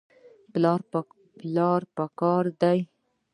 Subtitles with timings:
[1.45, 2.79] پلان پکار دی